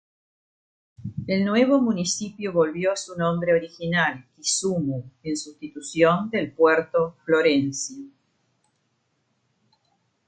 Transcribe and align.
El 1.27 1.45
nuevo 1.45 1.79
municipio 1.79 2.51
volvió 2.51 2.91
a 2.91 2.95
su 2.95 3.15
nombre 3.15 3.53
original, 3.53 4.25
Kisumu, 4.35 5.03
en 5.21 5.37
sustitución 5.37 6.31
del 6.31 6.51
Puerto 6.53 7.17
Florencia. 7.23 8.03